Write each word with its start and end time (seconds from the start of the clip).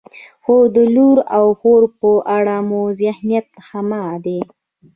خو 0.43 0.55
د 0.75 0.77
لور 0.95 1.17
او 1.37 1.45
خور 1.59 1.83
په 1.99 2.11
اړه 2.37 2.55
مو 2.69 2.81
ذهنیت 3.01 3.47
همغه 3.69 4.15
دی. 4.25 4.39